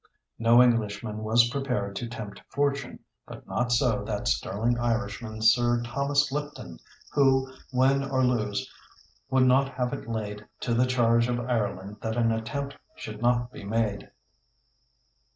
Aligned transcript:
No 0.39 0.63
Englishman 0.63 1.19
was 1.19 1.51
prepared 1.51 1.95
to 1.97 2.07
tempt 2.09 2.41
fortune, 2.47 3.03
but 3.27 3.45
not 3.45 3.71
so 3.71 4.03
that 4.03 4.27
sterling 4.27 4.79
Irishman, 4.79 5.43
Sir 5.43 5.83
Thomas 5.85 6.31
Lipton, 6.31 6.79
who, 7.11 7.53
win 7.71 8.03
or 8.03 8.23
lose, 8.23 8.67
would 9.29 9.43
not 9.45 9.69
have 9.75 9.93
it 9.93 10.09
laid 10.09 10.47
to 10.61 10.73
the 10.73 10.87
charge 10.87 11.27
of 11.27 11.39
Ireland 11.39 11.97
that 12.01 12.17
an 12.17 12.31
attempt 12.31 12.77
should 12.95 13.21
not 13.21 13.51
be 13.51 13.63
made. 13.63 14.09